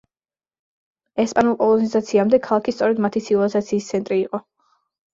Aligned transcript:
ესპანურ 1.25 1.59
კოლონიზაციამდე, 1.61 2.41
ქალაქი 2.49 2.77
სწორედ 2.79 3.05
მათი 3.09 3.25
ცივილიზაციის 3.31 3.95
ცენტრი 3.95 4.23
იყო. 4.29 4.47